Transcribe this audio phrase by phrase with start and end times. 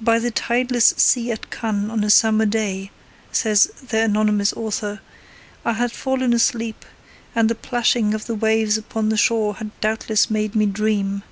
[0.00, 2.92] 'By the tideless sea at Cannes on a summer day,'
[3.32, 5.00] says their anonymous author,
[5.64, 6.84] 'I had fallen asleep,
[7.34, 11.24] and the plashing of the waves upon the shore had doubtless made me dream.